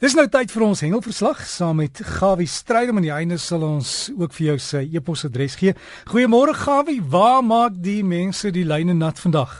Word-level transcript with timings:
Dis 0.00 0.14
nou 0.16 0.22
tyd 0.32 0.48
vir 0.48 0.62
ons 0.64 0.80
hengelverslag 0.80 1.42
saam 1.44 1.82
met 1.82 1.98
Gawie 2.16 2.48
Strydom 2.48 2.96
en 2.96 3.04
die 3.04 3.12
einde 3.12 3.36
sal 3.36 3.66
ons 3.66 3.90
ook 4.14 4.32
vir 4.32 4.46
jou 4.46 4.54
sy 4.64 4.80
e-posadres 4.96 5.58
gee. 5.60 5.74
Goeiemôre 6.08 6.54
Gawie, 6.56 7.02
waar 7.04 7.42
maak 7.44 7.76
die 7.84 7.98
mense 8.00 8.48
die 8.48 8.64
lyne 8.64 8.96
nat 8.96 9.20
vandag? 9.20 9.58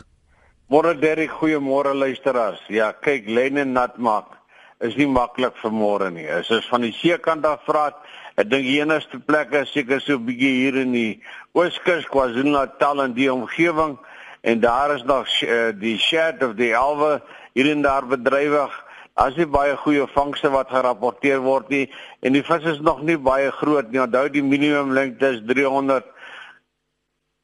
Môre 0.72 0.94
Derrick, 0.96 1.36
goeiemôre 1.42 1.92
luisteraars. 1.92 2.64
Ja, 2.72 2.88
kyk, 3.04 3.28
lyne 3.28 3.66
nat 3.68 4.00
maak 4.00 4.32
is 4.80 4.96
nie 4.96 5.10
maklik 5.12 5.60
vir 5.60 5.76
môre 5.76 6.08
nie. 6.08 6.24
As 6.24 6.48
ons 6.48 6.72
van 6.72 6.88
die 6.88 6.96
seekant 6.96 7.44
af 7.44 7.68
praat, 7.68 8.00
ek 8.40 8.48
dink 8.48 8.64
die 8.64 8.80
enigste 8.80 9.20
plek 9.20 9.52
is 9.60 9.68
seker 9.76 10.00
so 10.00 10.16
'n 10.16 10.24
bietjie 10.24 10.56
hier 10.56 10.80
in 10.88 10.96
die 10.96 11.20
Ooskus, 11.52 12.08
KwaZulu-Natal 12.08 13.04
en 13.04 13.12
die 13.12 13.28
omgewing 13.28 13.98
en 14.40 14.60
daar 14.60 14.96
is 14.96 15.04
nog 15.04 15.28
uh, 15.44 15.68
die 15.76 15.98
shed 15.98 16.40
of 16.42 16.56
die 16.56 16.72
alwe 16.72 17.20
hier 17.52 17.68
en 17.68 17.82
daar 17.82 18.08
bedrywig 18.08 18.72
as 19.20 19.36
jy 19.36 19.44
baie 19.52 19.76
goeie 19.82 20.06
vangste 20.14 20.48
wat 20.52 20.70
gerapporteer 20.72 21.42
word 21.44 21.68
nie 21.72 21.84
en 22.24 22.36
die 22.36 22.44
vis 22.46 22.64
is 22.72 22.80
nog 22.84 23.02
nie 23.04 23.18
baie 23.20 23.50
groot 23.52 23.90
nie. 23.92 24.00
Onthou 24.00 24.28
die 24.32 24.44
minimum 24.44 24.94
lengte 24.96 25.34
is 25.34 25.42
300 25.48 26.06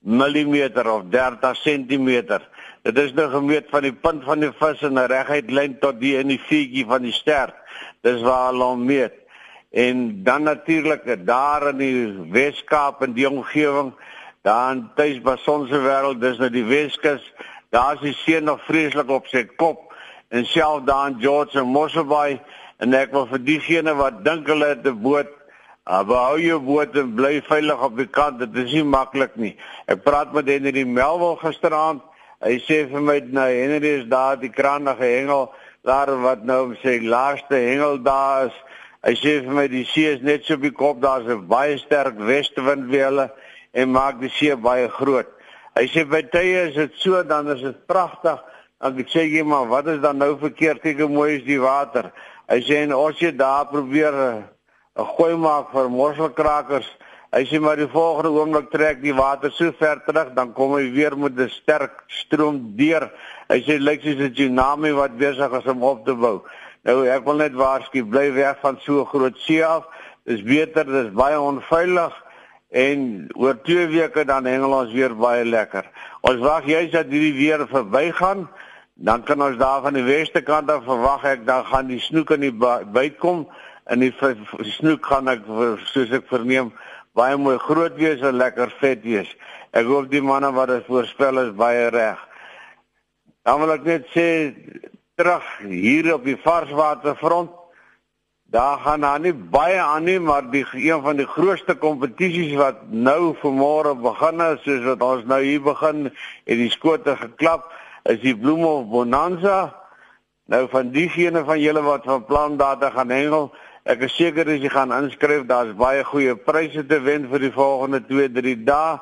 mm 0.07 0.57
of 0.87 1.05
30 1.13 1.61
cm. 1.61 2.41
Dit 2.87 2.99
is 3.03 3.13
nou 3.19 3.27
gemeet 3.31 3.69
van 3.73 3.85
die 3.85 3.93
punt 3.93 4.25
van 4.25 4.41
die 4.41 4.53
vis 4.61 4.83
in 4.87 4.99
'n 4.99 5.09
reguit 5.11 5.51
lyn 5.51 5.79
tot 5.83 6.01
die 6.01 6.17
in 6.17 6.29
die 6.29 6.41
vuurtjie 6.41 6.87
van 6.87 7.03
die 7.03 7.13
stert. 7.13 7.55
Dis 8.03 8.23
waar 8.23 8.53
hulle 8.53 8.65
hom 8.65 8.85
meet. 8.85 9.15
En 9.71 10.23
dan 10.25 10.43
natuurlik 10.43 11.27
daar 11.27 11.69
in 11.69 11.77
die 11.77 12.31
Weskaap 12.33 13.03
en 13.03 13.13
die 13.13 13.29
omgewing, 13.29 13.93
daar 14.43 14.73
in 14.73 14.89
Tuisbasonse 14.95 15.79
wêreld, 15.83 16.21
dis 16.21 16.39
nou 16.39 16.51
die 16.51 16.65
Weskus, 16.65 17.33
daar 17.71 17.95
is 17.95 18.01
die 18.01 18.15
see 18.15 18.41
nog 18.41 18.63
vreeslik 18.65 19.11
op 19.11 19.27
sy 19.27 19.45
kop 19.45 19.86
en 20.29 20.47
self 20.47 20.85
daar 20.85 21.09
in 21.11 21.21
George 21.21 21.59
en 21.59 21.67
Mosselbaai 21.67 22.41
en 22.79 22.95
ek 22.95 23.13
wil 23.13 23.27
vir 23.27 23.39
diegene 23.39 23.95
wat 23.95 24.25
dink 24.25 24.47
hulle 24.47 24.75
het 24.75 24.87
'n 24.87 25.03
boot 25.03 25.37
Uh, 25.87 26.01
behou 26.03 26.41
jou 26.43 26.57
boot 26.67 26.97
en 26.99 27.13
bly 27.15 27.37
veilig 27.47 27.83
op 27.87 27.93
die 27.95 28.09
kant. 28.11 28.41
Dit 28.41 28.57
is 28.59 28.73
nie 28.75 28.83
maklik 28.83 29.37
nie. 29.39 29.53
Ek 29.87 30.01
praat 30.03 30.33
met 30.35 30.49
Henry 30.51 30.83
Melville 30.83 31.37
gisteraand. 31.39 32.01
Hy 32.43 32.57
sê 32.65 32.81
vir 32.91 33.05
my 33.07 33.15
nou 33.31 33.45
Henry 33.47 33.93
is 34.01 34.09
daar 34.11 34.35
die 34.41 34.51
krangige 34.51 35.07
hengel 35.07 35.47
daar 35.87 36.11
wat 36.25 36.43
nou 36.43 36.75
sê 36.81 36.97
laaste 37.07 37.55
hengel 37.55 38.01
daar 38.03 38.49
is. 38.49 38.57
Hy 39.07 39.15
sê 39.21 39.37
vir 39.45 39.55
my 39.61 39.69
die 39.71 39.85
see 39.87 40.11
is 40.11 40.27
net 40.27 40.43
so 40.43 40.59
op 40.59 40.67
die 40.67 40.75
kop. 40.75 40.99
Daar's 41.05 41.31
'n 41.31 41.47
baie 41.47 41.79
sterk 41.79 42.19
westewind 42.19 42.91
weer 42.91 43.07
hulle 43.07 43.31
en 43.71 43.95
maak 43.95 44.19
die 44.19 44.35
see 44.41 44.57
baie 44.57 44.89
groot. 44.91 45.31
Hy 45.79 45.87
sê 45.87 46.03
by 46.03 46.23
tye 46.35 46.67
is 46.67 46.75
dit 46.75 46.99
so 46.99 47.23
dan 47.23 47.47
is 47.55 47.63
dit 47.63 47.87
pragtig. 47.87 48.43
Dan 48.81 48.99
ek 49.01 49.09
sê 49.09 49.25
jy 49.25 49.41
maar 49.49 49.71
wat 49.71 49.87
is 49.89 50.03
dan 50.03 50.19
nou 50.21 50.35
verkeerd 50.37 50.83
kyk 50.85 50.99
hoe 51.01 51.09
mooi 51.09 51.39
is 51.39 51.45
die 51.47 51.61
water. 51.61 52.11
Hy 52.51 52.61
sê 52.61 52.83
en 52.85 52.93
as 52.93 53.21
jy 53.23 53.33
daar 53.33 53.71
probeer 53.71 54.15
eh, 54.15 54.43
'n 55.01 55.07
gooi 55.17 55.37
maak 55.37 55.73
vir 55.73 55.89
mosselkrakers, 55.89 56.89
hy 57.33 57.43
sê 57.49 57.61
maar 57.61 57.77
die 57.77 57.89
volgende 57.89 58.31
oomblik 58.37 58.71
trek 58.71 59.01
die 59.03 59.17
water 59.17 59.51
so 59.51 59.73
ver 59.81 60.03
terug 60.05 60.35
dan 60.37 60.53
kom 60.53 60.77
hy 60.77 60.91
weer 60.93 61.17
met 61.17 61.39
'n 61.39 61.49
sterk 61.49 62.05
stroom 62.09 62.77
deur. 62.77 63.11
Hy 63.49 63.61
sê 63.65 63.79
lyk 63.81 64.03
soos 64.03 64.21
'n 64.21 64.35
tsunami 64.35 64.93
wat 64.93 65.17
besig 65.17 65.53
is 65.53 65.67
om 65.67 65.83
op 65.83 66.05
te 66.05 66.15
bou. 66.15 66.45
Nou 66.85 67.07
ek 67.09 67.25
wil 67.25 67.37
net 67.37 67.53
waarsku 67.53 68.05
bly 68.05 68.33
weg 68.33 68.61
van 68.61 68.77
so 68.81 69.05
groot 69.05 69.39
see 69.39 69.65
af. 69.65 69.85
Dis 70.27 70.43
beter, 70.43 70.85
dis 70.85 71.13
baie 71.13 71.41
onveilig 71.41 72.13
en 72.71 73.29
oor 73.35 73.57
2 73.63 73.87
weke 73.87 74.25
dan 74.25 74.45
hengel 74.45 74.73
ons 74.73 74.93
weer 74.93 75.15
baie 75.17 75.45
lekker. 75.45 75.85
Ons 76.21 76.41
wag 76.45 76.67
juist 76.67 76.93
dat 76.93 77.07
hierdie 77.07 77.35
weer 77.35 77.67
verbygaan 77.69 78.49
dan 78.97 79.23
kan 79.23 79.43
ons 79.43 79.59
daar 79.61 79.83
van 79.85 79.95
die 79.95 80.05
weste 80.05 80.41
kant 80.41 80.71
af 80.73 80.85
verwag 80.85 81.25
ek 81.29 81.47
dan 81.47 81.65
gaan 81.69 81.89
die 81.91 82.01
snoek 82.01 82.31
in 82.37 82.47
die 82.49 82.53
byt 82.53 83.19
kom 83.21 83.45
en 83.85 84.01
die, 84.01 84.13
die 84.13 84.73
snoek 84.79 85.05
gaan 85.05 85.29
ek 85.29 85.45
soos 85.93 86.15
ek 86.17 86.25
verneem 86.33 86.73
baie 87.17 87.37
mooi 87.41 87.59
groot 87.61 87.97
wees 88.01 88.25
en 88.25 88.37
lekker 88.37 88.73
vet 88.81 89.05
wees. 89.05 89.29
Ek 89.77 89.87
hoop 89.89 90.09
die 90.13 90.25
manne 90.25 90.51
wat 90.57 90.73
dit 90.73 90.89
voorspel 90.89 91.41
is 91.45 91.53
baie 91.57 91.89
reg. 91.93 92.19
Dan 93.45 93.63
wil 93.63 93.77
ek 93.77 93.87
net 93.89 94.09
sê 94.13 94.27
terug 95.17 95.45
hier 95.65 96.13
op 96.17 96.25
die 96.25 96.37
varswaterfront 96.41 97.53
daar 98.53 98.79
gaan 98.85 99.01
nou 99.03 99.15
nie 99.19 99.33
baie 99.33 99.79
aan 99.83 100.05
nie 100.07 100.19
maar 100.23 100.45
die 100.53 100.65
een 100.79 101.01
van 101.03 101.19
die 101.19 101.27
grootste 101.27 101.75
kompetisies 101.81 102.53
wat 102.61 102.85
nou 102.93 103.35
vanmôre 103.41 103.97
begin 104.01 104.43
het 104.45 104.61
soos 104.65 104.85
wat 104.87 105.03
ons 105.03 105.25
nou 105.27 105.41
hier 105.43 105.65
begin 105.65 106.07
en 106.11 106.61
die 106.61 106.71
skote 106.71 107.17
geklap 107.19 107.73
is 108.09 108.21
die 108.23 108.37
Bloemhof 108.37 108.87
Bonanza. 108.91 109.75
Nou 110.47 110.67
van 110.71 110.91
diegene 110.95 111.43
van 111.45 111.61
julle 111.61 111.83
wat 111.83 112.05
van 112.07 112.25
plan 112.25 112.57
daar 112.57 112.79
te 112.79 112.91
gaan 112.95 113.11
hengel, 113.11 113.49
ek 113.87 114.05
is 114.07 114.15
seker 114.15 114.47
as 114.51 114.63
jy 114.63 114.71
gaan 114.71 114.95
inskryf, 114.95 115.47
daar's 115.47 115.75
baie 115.79 116.05
goeie 116.07 116.37
pryse 116.39 116.85
te 116.87 117.01
wen 117.03 117.27
vir 117.31 117.47
die 117.47 117.53
volgende 117.55 118.03
2-3 118.07 118.63
dae. 118.67 118.99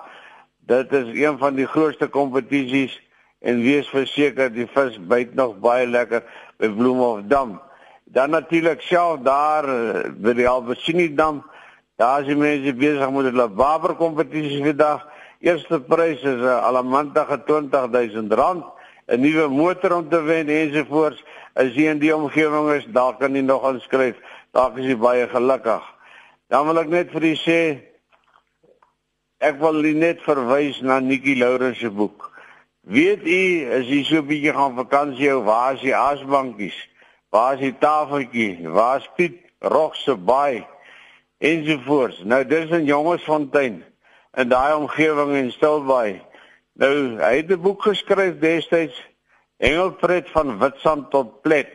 Dit 0.65 0.92
is 0.97 1.10
een 1.20 1.37
van 1.38 1.59
die 1.59 1.69
grootste 1.69 2.09
kompetisies 2.09 2.97
en 3.44 3.60
wees 3.60 3.88
verseker 3.92 4.48
die 4.53 4.66
vis 4.72 4.97
byt 5.09 5.34
nog 5.36 5.59
baie 5.60 5.84
lekker 5.86 6.25
by 6.60 6.71
Bloemhof 6.72 7.26
Dam. 7.28 7.59
Dan 8.04 8.32
natuurlik 8.32 8.81
self 8.84 9.21
daar 9.26 9.69
eh, 9.69 10.09
by 10.16 10.32
die 10.38 10.48
Albesini 10.48 11.10
Dam, 11.12 11.42
daar 12.00 12.22
is 12.22 12.31
die 12.32 12.38
mense 12.41 12.72
besig 12.72 13.12
met 13.12 13.28
hulle 13.28 13.50
waberkompetisie 13.53 14.62
vandag. 14.65 15.04
Eerste 15.44 15.81
prys 15.81 16.22
is 16.25 16.41
'n 16.41 16.60
alamantige 16.65 17.36
R20000 17.44 18.32
'n 19.06 19.20
nuwe 19.20 19.48
motor 19.48 19.97
om 19.97 20.09
te 20.09 20.22
wen 20.22 20.48
ensovoorts. 20.48 21.22
As 21.54 21.75
jy 21.75 21.91
in 21.91 21.98
die 21.98 22.15
omgewing 22.15 22.70
is, 22.75 22.87
dalk 22.91 23.20
kan 23.20 23.34
jy 23.34 23.42
nog 23.44 23.65
aanskryf. 23.65 24.16
Dalk 24.53 24.78
is 24.78 24.87
jy 24.91 24.97
baie 24.97 25.28
gelukkig. 25.28 25.84
Dan 26.48 26.66
wil 26.66 26.81
ek 26.81 26.88
net 26.88 27.10
vir 27.12 27.25
u 27.31 27.34
sê 27.37 27.60
ek 29.38 29.60
wil 29.60 29.82
net 29.82 30.22
verwys 30.25 30.81
na 30.81 30.98
Nikki 31.00 31.37
Lourens 31.37 31.78
se 31.78 31.91
boek. 31.91 32.32
Weet 32.84 33.22
u 33.25 33.42
as 33.76 33.87
jy 33.87 34.03
so 34.04 34.20
'n 34.22 34.26
bietjie 34.26 34.53
gaan 34.53 34.76
vakansie 34.76 35.31
hou, 35.31 35.42
waar 35.44 35.75
is 35.75 35.81
die 35.81 35.97
asbankies? 35.97 36.76
Waar 37.31 37.54
is 37.54 37.60
die 37.60 37.78
tafeltjie? 37.78 38.69
Waar 38.69 39.00
is 39.00 39.09
Piet 39.16 39.38
Rog 39.60 39.97
se 39.97 40.15
baai? 40.16 40.66
Ensovoorts. 41.38 42.25
Nou 42.25 42.44
dis 42.44 42.71
'n 42.71 42.84
jongensfontein 42.84 43.84
in 44.36 44.48
daai 44.48 44.75
omgewing 44.75 45.36
in 45.36 45.50
Stilbaai. 45.50 46.21
Nou, 46.75 47.19
hy 47.23 47.37
het 47.37 47.51
'n 47.55 47.61
boek 47.62 47.83
geskryf 47.83 48.39
destyds 48.39 48.97
Engelfred 49.57 50.31
van 50.31 50.59
Witstrand 50.59 51.11
tot 51.11 51.43
Plet. 51.43 51.69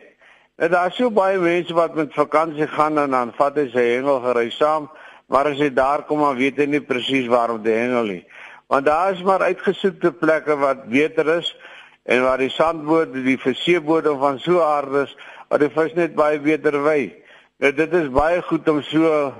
Nou 0.56 0.68
daar 0.70 0.86
is 0.86 0.96
so 0.96 1.10
baie 1.10 1.38
mense 1.38 1.74
wat 1.74 1.94
met 1.94 2.12
vakansie 2.12 2.66
gaan 2.66 2.98
en 2.98 3.10
dan 3.10 3.32
vat 3.32 3.56
hy 3.56 3.70
sy 3.72 3.84
hengel 3.94 4.20
gery 4.20 4.50
saam, 4.50 4.90
maar 5.26 5.46
as 5.46 5.58
hy 5.58 5.70
daar 5.72 6.02
kom 6.02 6.20
dan 6.20 6.36
weet 6.36 6.56
hy 6.56 6.66
nie 6.66 6.80
presies 6.80 7.26
waar 7.26 7.50
om 7.50 7.62
die 7.62 7.72
hengel 7.72 8.04
nie. 8.04 8.26
Want 8.68 8.86
daar 8.86 9.12
is 9.12 9.22
maar 9.22 9.40
uitgesoekte 9.40 10.12
plekke 10.12 10.56
wat 10.56 10.84
beter 10.84 11.26
is 11.38 11.56
en 12.04 12.22
waar 12.22 12.38
die 12.38 12.50
sandboorde, 12.50 13.22
die 13.22 13.38
verseeboorde 13.38 14.16
van 14.18 14.38
so 14.38 14.60
aard 14.60 14.92
is, 14.92 15.16
waar 15.48 15.58
die 15.58 15.70
vis 15.70 15.94
net 15.94 16.14
baie 16.14 16.40
beter 16.40 16.82
wy. 16.82 17.14
Nou 17.56 17.72
dit 17.72 17.92
is 17.92 18.10
baie 18.10 18.42
goed 18.42 18.68
om 18.68 18.82
so 18.82 19.32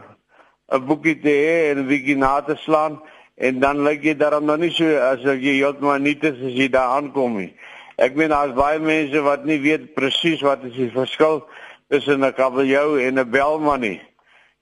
'n 0.73 0.87
boekie 0.87 1.21
te 1.21 1.29
hê 1.29 1.71
en 1.71 1.79
'n 1.79 1.87
bietjie 1.87 2.17
na 2.17 2.41
te 2.41 2.57
slaan 2.57 3.03
en 3.41 3.61
dan 3.61 3.81
lyk 3.87 4.05
jy 4.05 4.15
daarom 4.21 4.45
nog 4.45 4.61
nie 4.61 4.73
so 4.77 4.85
as 5.01 5.23
jy 5.25 5.57
heeltemal 5.57 6.01
nie 6.03 6.17
te 6.21 6.35
as 6.35 6.57
jy 6.57 6.69
daar 6.73 6.99
aankom 6.99 7.39
nie. 7.41 7.53
Ek 8.01 8.17
meen 8.17 8.33
daar's 8.33 8.53
baie 8.57 8.81
mense 8.81 9.23
wat 9.25 9.47
nie 9.49 9.59
weet 9.61 9.95
presies 9.97 10.45
wat 10.45 10.65
is 10.69 10.77
die 10.77 10.91
verskil 10.93 11.41
tussen 11.89 12.25
'n 12.25 12.33
kabeljou 12.37 13.01
en 13.01 13.19
'n 13.19 13.31
belman 13.31 13.81
nie. 13.81 14.01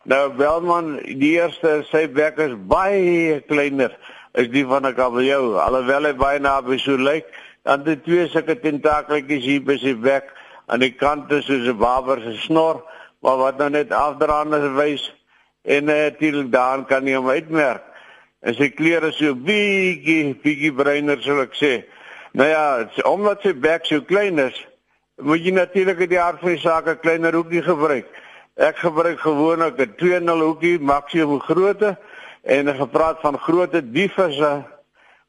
Nou 0.04 0.30
belman, 0.30 0.96
die 1.04 1.34
eerste 1.38 1.82
sy 1.90 2.06
bek 2.06 2.38
is 2.38 2.54
baie 2.54 3.40
kleiner 3.48 3.90
as 4.34 4.48
die 4.48 4.64
van 4.64 4.86
'n 4.86 4.94
kabeljou, 4.94 5.58
alhoewel 5.58 6.04
hy 6.04 6.14
baie 6.14 6.38
naby 6.38 6.78
so 6.78 6.96
lyk. 6.96 7.26
Dan 7.64 7.82
die 7.82 8.00
twee 8.00 8.28
sulke 8.28 8.54
tentakels 8.54 9.44
hier 9.44 9.60
by 9.60 9.76
sy 9.76 9.94
bek 9.94 10.30
aan 10.66 10.80
die 10.80 10.94
kante 10.94 11.42
soos 11.42 11.66
'n 11.66 11.78
baber 11.78 12.20
se 12.20 12.36
snor, 12.46 12.82
maar 13.22 13.36
wat 13.36 13.58
nou 13.58 13.70
net 13.70 13.92
afdraande 13.92 14.74
wys 14.74 15.14
en 15.64 15.84
natuurlik 15.84 16.46
uh, 16.46 16.52
daar 16.52 16.84
kan 16.86 17.06
jy 17.06 17.14
hom 17.14 17.28
uitmerk 17.28 17.88
en 18.40 18.55
sy 18.55 18.70
klere 18.70 19.11
so 19.12 19.35
bietjie 19.35 20.35
bietjie 20.43 20.73
bruiner 20.75 21.20
sou 21.23 21.40
ek 21.43 21.56
sê. 21.58 21.73
Nou 22.38 22.46
ja, 22.49 22.64
omdat 23.08 23.43
sy 23.43 23.55
bek 23.56 23.87
so 23.88 24.05
klein 24.06 24.38
is, 24.43 24.56
moet 25.19 25.43
jy 25.43 25.55
natuurlik 25.56 26.05
die 26.11 26.20
aard 26.20 26.40
van 26.43 26.55
die 26.55 26.62
saak 26.62 26.87
'n 26.87 27.00
kleiner 27.02 27.35
hoekie 27.35 27.62
gebruik. 27.62 28.06
Ek 28.56 28.76
gebruik 28.76 29.20
gewoonlik 29.20 29.79
'n 29.79 29.94
2.0 29.96 30.43
hoekie 30.43 30.79
maksimum 30.79 31.40
grootte 31.40 31.96
en 32.43 32.69
ek 32.69 32.76
gepraat 32.76 33.20
van 33.20 33.38
grootte 33.38 33.82
die 33.82 34.08
visse 34.08 34.64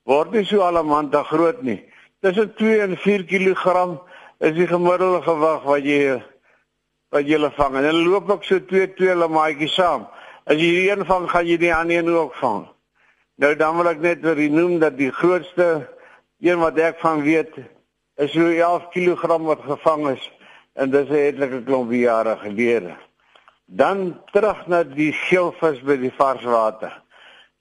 word 0.06 0.32
nie 0.32 0.46
so 0.46 0.62
alamanta 0.62 1.24
groot 1.24 1.62
nie. 1.62 1.84
Tussen 2.22 2.54
2 2.56 2.82
en 2.82 2.98
4 2.98 3.24
kg 3.26 4.00
is 4.40 4.54
die 4.54 4.68
gemiddelde 4.68 5.22
gewig 5.22 5.64
wat 5.64 5.84
jy 5.84 6.22
wat 7.12 7.26
jy 7.28 7.40
vang. 7.56 7.76
En 7.76 7.84
dan 7.84 8.04
loop 8.04 8.30
ek 8.30 8.44
so 8.44 8.60
2 8.60 8.94
2 8.96 9.16
lamaatjies 9.16 9.74
saam. 9.74 10.08
As 10.46 10.58
jy 10.58 10.90
een 10.90 11.06
vang, 11.06 11.30
gaan 11.30 11.46
jy 11.46 11.58
die 11.58 11.74
ander 11.74 11.98
een 11.98 12.10
ook 12.10 12.36
vang. 12.36 12.68
Nou 13.40 13.54
dan 13.56 13.78
wil 13.80 13.88
ek 13.88 14.02
net 14.04 14.24
weer 14.26 14.52
noem 14.52 14.82
dat 14.82 14.98
die 15.00 15.12
grootste 15.16 15.88
een 16.44 16.60
wat 16.60 16.80
ek 16.84 16.98
van 17.00 17.22
weet 17.24 17.54
is 18.20 18.34
so 18.36 18.50
11 18.52 18.90
kg 18.92 19.38
wat 19.48 19.62
gevang 19.64 20.10
is 20.12 20.26
en 20.76 20.92
dis 20.92 21.08
'n 21.08 21.64
klomp 21.64 21.92
jare 21.92 22.36
gelede. 22.44 22.98
Dan 23.66 24.20
terug 24.32 24.68
na 24.68 24.84
die 24.84 25.14
geelvis 25.14 25.80
by 25.80 25.96
die 25.96 26.12
varswater. 26.12 26.92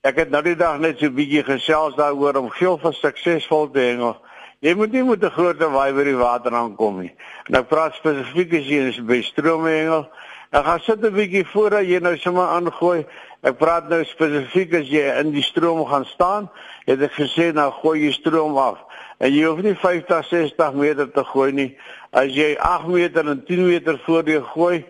Ek 0.01 0.15
het 0.15 0.29
nou 0.29 0.41
die 0.43 0.55
dag 0.55 0.79
net 0.79 0.99
so 0.99 1.05
'n 1.05 1.15
bietjie 1.15 1.43
gesels 1.43 1.95
daaroor 1.95 2.35
om 2.35 2.49
geelvis 2.49 2.99
suksesvol 2.99 3.71
te 3.71 3.79
hengel. 3.79 4.17
Jy 4.59 4.73
moet 4.75 4.91
nie 4.91 5.03
met 5.03 5.23
'n 5.23 5.31
groot 5.31 5.57
waai 5.57 5.93
by 5.93 6.03
die 6.03 6.19
water 6.19 6.51
aankom 6.51 6.99
nie. 6.99 7.15
En 7.47 7.55
ek 7.55 7.67
praat 7.67 7.93
spesifiek 7.93 8.53
as 8.53 8.67
jy 8.67 8.87
is 8.87 8.99
by 8.99 9.21
stroomhengel. 9.21 10.09
Ek 10.49 10.65
gaan 10.65 10.79
sit 10.81 11.03
'n 11.05 11.13
bietjie 11.13 11.45
voordat 11.45 11.85
jy 11.85 11.99
nou 12.01 12.15
sommer 12.17 12.47
aangooi. 12.49 13.05
Ek 13.43 13.57
praat 13.57 13.89
nou 13.89 14.03
spesifiek 14.03 14.73
as 14.73 14.87
jy 14.89 15.03
in 15.21 15.29
die 15.31 15.43
stroom 15.45 15.85
gaan 15.85 16.05
staan. 16.05 16.49
Het 16.87 17.01
ek 17.05 17.13
gesê 17.13 17.53
nou 17.53 17.69
gooi 17.71 18.07
jy 18.07 18.11
stroom 18.11 18.57
af. 18.57 18.79
En 19.19 19.29
jy 19.29 19.43
hoef 19.45 19.61
nie 19.61 19.75
50, 19.75 20.25
60 20.25 20.73
meter 20.73 21.11
te 21.11 21.23
gooi 21.23 21.51
nie. 21.51 21.77
As 22.11 22.33
jy 22.33 22.55
8 22.57 22.87
meter 22.87 23.29
en 23.29 23.43
10 23.45 23.67
meter 23.67 23.99
voor 24.05 24.23
jou 24.23 24.41
gooi 24.41 24.85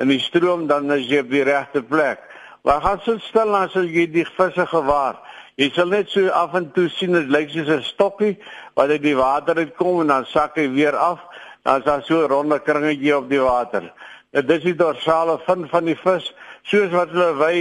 in 0.00 0.08
die 0.08 0.18
stroom 0.18 0.66
dan 0.66 0.90
is 0.92 1.06
jy 1.06 1.20
op 1.20 1.30
die 1.30 1.44
regte 1.44 1.82
plek. 1.82 2.18
Maar 2.64 2.80
gaan 2.80 3.00
sit 3.04 3.20
stil 3.20 3.56
as 3.56 3.74
jy 3.74 4.06
die 4.06 4.24
visse 4.24 4.66
gewaar. 4.66 5.20
Jy 5.56 5.70
sal 5.74 5.88
net 5.92 6.08
so 6.08 6.28
af 6.28 6.54
en 6.54 6.72
toe 6.72 6.88
sien 6.88 7.12
dit 7.12 7.28
lyk 7.28 7.50
soos 7.50 7.68
'n 7.68 7.82
stokkie 7.82 8.38
wat 8.74 8.88
uit 8.88 9.02
die 9.02 9.16
water 9.16 9.56
uitkom 9.56 10.00
en 10.00 10.06
dan 10.06 10.24
sak 10.24 10.56
hy 10.56 10.70
weer 10.70 10.96
af. 10.96 11.20
Dan 11.64 11.78
is 11.78 11.84
daar 11.84 12.02
so 12.02 12.24
'n 12.24 12.28
ronde 12.28 12.58
kringetjie 12.58 13.16
op 13.16 13.28
die 13.28 13.40
water. 13.40 13.92
Dit 14.32 14.50
is 14.50 14.62
die 14.64 14.76
dorsale 14.76 15.36
fin 15.44 15.66
van 15.68 15.84
die 15.84 15.96
vis, 16.00 16.30
soos 16.64 16.92
wat 16.94 17.10
hulle 17.12 17.34
wy, 17.36 17.56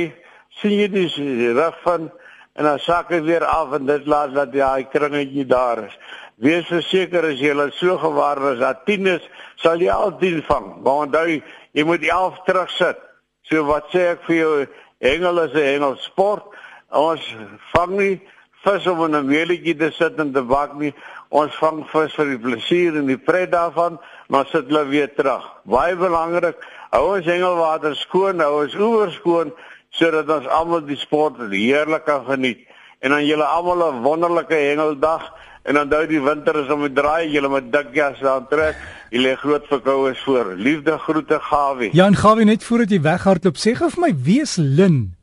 sien 0.61 0.77
jy 0.77 0.87
die 0.91 1.53
rug 1.57 1.75
van 1.83 2.09
en 2.55 2.67
dan 2.67 2.79
sak 2.83 3.11
hy 3.11 3.21
weer 3.23 3.43
af 3.47 3.73
en 3.75 3.87
dit 3.87 4.07
laat 4.07 4.33
dat 4.35 4.51
daai 4.53 4.87
kringetjie 4.91 5.45
daar 5.47 5.85
is. 5.85 5.95
Wees 6.41 6.67
verseker 6.71 7.27
as 7.27 7.39
jy 7.39 7.53
so 7.75 7.97
gewaar 7.97 8.39
was 8.39 8.59
dat 8.59 8.85
10 8.85 9.07
is, 9.07 9.23
sal 9.57 9.79
jy 9.79 9.91
al 9.91 10.17
10 10.19 10.43
vang. 10.47 10.81
Maar 10.83 11.05
onthou, 11.05 11.41
jy 11.71 11.83
moet 11.83 12.03
11 12.07 12.39
terugsit. 12.45 12.97
So 13.43 13.63
wat 13.67 13.91
sê 13.91 14.15
ek 14.15 14.23
vir 14.27 14.35
jou, 14.35 14.65
hengel 14.99 15.39
is 15.43 15.53
'n 15.53 15.67
hengelsport. 15.73 16.43
Ons 16.91 17.35
vang 17.75 17.97
nie 17.97 18.21
vis 18.65 18.87
om 18.87 19.03
in 19.05 19.15
'n 19.15 19.25
meeletjie 19.25 19.75
te 19.75 19.91
sit 19.91 20.19
en 20.19 20.31
te 20.33 20.41
bak 20.41 20.73
nie. 20.79 20.93
Ons 21.29 21.55
vang 21.55 21.83
vis 21.89 22.13
vir 22.13 22.25
die 22.25 22.39
plesier 22.39 22.97
en 22.97 23.07
die 23.07 23.17
pret 23.17 23.51
daarvan, 23.51 23.99
maar 24.27 24.45
sit 24.45 24.67
hulle 24.67 24.85
weer 24.85 25.09
terug. 25.15 25.43
Baie 25.63 25.95
belangrik, 25.95 26.57
hou 26.91 27.15
ons 27.17 27.25
hengelwater 27.25 27.95
skoon, 27.95 28.39
hou 28.39 28.63
ons 28.63 28.75
oewer 28.75 29.11
skoon 29.11 29.53
sodat 29.91 30.29
ons 30.29 30.47
almal 30.47 30.85
die 30.85 30.95
sport 30.95 31.35
heerlik 31.51 32.05
kan 32.05 32.25
geniet. 32.25 32.59
En 33.01 33.09
dan 33.09 33.25
julle 33.25 33.43
almal 33.43 33.93
'n 33.93 34.01
wonderlike 34.01 34.53
hengeldag 34.53 35.31
en 35.63 35.89
dui 35.89 36.07
die 36.07 36.21
winter 36.21 36.55
is 36.55 36.69
om 36.69 36.81
te 36.81 36.93
draai, 36.93 37.29
julle 37.29 37.49
moet 37.49 37.71
dik 37.71 37.93
jas 37.93 38.23
aan 38.23 38.47
trek. 38.47 38.75
Jy 39.11 39.19
lê 39.19 39.35
groot 39.35 39.65
verkoue 39.67 40.15
voor. 40.15 40.53
Liefde 40.55 40.97
groete 40.97 41.39
Gawie. 41.39 41.89
Jan 41.93 42.15
Gawie 42.15 42.45
net 42.45 42.63
voordat 42.63 42.89
jy 42.89 43.01
weghardloop, 43.01 43.57
sê 43.57 43.75
gou 43.75 43.89
vir 43.89 44.01
my 44.01 44.13
wie 44.23 44.41
is 44.41 44.57
Lin? 44.57 45.20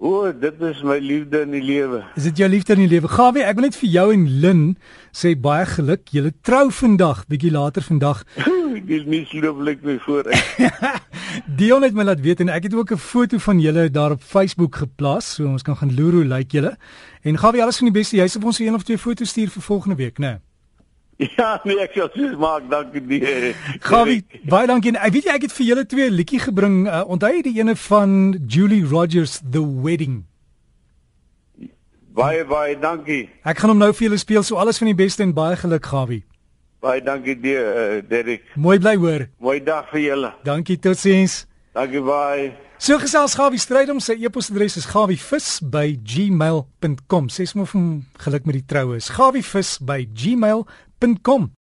O, 0.00 0.32
dit 0.32 0.62
is 0.64 0.78
my 0.80 0.94
liefde 0.96 1.42
in 1.44 1.50
die 1.52 1.60
lewe. 1.60 1.98
Is 2.16 2.24
dit 2.30 2.38
jou 2.40 2.46
liefde 2.48 2.72
in 2.72 2.86
die 2.86 2.88
lewe? 2.88 3.08
Gawie, 3.12 3.42
ek 3.44 3.58
wil 3.58 3.66
net 3.66 3.76
vir 3.76 3.90
jou 3.92 4.04
en 4.14 4.22
Lin 4.40 4.62
sê 5.12 5.34
baie 5.36 5.66
geluk. 5.68 6.06
Julle 6.16 6.32
trou 6.40 6.70
vandag, 6.72 7.26
bietjie 7.28 7.52
later 7.52 7.84
vandag. 7.84 8.22
Dis 8.88 9.04
nie 9.04 9.26
slooplik 9.28 9.84
my 9.84 9.98
voor. 10.06 10.32
Dion 11.60 11.84
het 11.84 11.92
my 11.92 12.08
laat 12.08 12.24
weet 12.24 12.40
en 12.40 12.48
ek 12.48 12.70
het 12.70 12.78
ook 12.80 12.96
'n 12.96 13.04
foto 13.10 13.36
van 13.44 13.60
julle 13.60 13.90
daar 13.92 14.16
op 14.16 14.24
Facebook 14.24 14.80
geplaas, 14.80 15.34
so 15.36 15.44
ons 15.44 15.62
kan 15.62 15.76
gaan 15.76 15.92
loer 15.92 16.22
hoe 16.22 16.24
lyk 16.24 16.56
julle. 16.56 16.78
En 17.20 17.36
Gawie, 17.36 17.60
alles 17.60 17.84
van 17.84 17.92
die 17.92 17.98
beste. 18.00 18.16
Jy 18.16 18.28
sê 18.28 18.40
ons 18.40 18.58
een 18.58 18.74
of 18.74 18.88
twee 18.88 18.98
foto's 18.98 19.28
stuur 19.28 19.52
vir 19.52 19.62
volgende 19.62 20.00
week, 20.00 20.16
né? 20.16 20.40
Nee? 20.40 20.49
Ja, 21.36 21.60
nee, 21.68 21.76
ek 21.84 21.92
sal 21.98 22.08
sê 22.14 22.30
maak 22.40 22.70
dankie 22.70 23.02
die. 23.04 23.18
Gawie, 23.84 24.22
baie 24.48 24.66
dankie. 24.70 24.94
Ek 24.96 25.12
weet 25.12 25.26
jy 25.28 25.34
ek 25.36 25.42
het 25.48 25.52
vir 25.52 25.66
julle 25.66 25.84
twee 25.88 26.10
liedjie 26.12 26.40
gebring. 26.46 26.76
Uh, 26.88 27.02
onthou 27.12 27.30
jy 27.34 27.42
die 27.44 27.60
ene 27.60 27.74
van 27.76 28.10
Julie 28.48 28.84
Rogers 28.88 29.40
The 29.44 29.60
Wedding? 29.60 30.24
Baie 32.16 32.44
baie 32.48 32.78
dankie. 32.80 33.28
Ek 33.44 33.58
gaan 33.60 33.70
hom 33.74 33.80
nou 33.82 33.92
vir 33.92 34.04
julle 34.08 34.18
speel. 34.20 34.42
So 34.46 34.56
alles 34.60 34.78
van 34.80 34.88
die 34.90 34.96
beste 34.96 35.22
en 35.26 35.34
baie 35.36 35.56
geluk, 35.60 35.84
Gawie. 35.92 36.22
Baie 36.80 37.00
dankie 37.04 37.36
die 37.36 37.58
uh, 37.60 38.00
Derek. 38.08 38.40
Mooi 38.56 38.78
bly 38.80 38.96
hoor. 38.96 39.28
Mooi 39.44 39.60
dag 39.64 39.90
vir 39.92 40.00
julle. 40.06 40.32
Dankie 40.48 40.78
totsiens. 40.80 41.44
Dankie 41.76 42.00
baie. 42.02 42.56
So 42.80 42.96
gesels 42.96 43.36
Gawie 43.36 43.60
Strydom 43.60 44.00
sy 44.00 44.16
e-posadres 44.24 44.80
is 44.80 44.88
gawievis@gmail.com. 44.88 47.28
Ses 47.28 47.52
moet 47.52 47.68
hom 47.76 48.08
geluk 48.24 48.48
met 48.48 48.56
die 48.56 48.64
troue 48.64 48.96
is. 48.96 49.12
gawievis@gmail.com. 51.00 51.50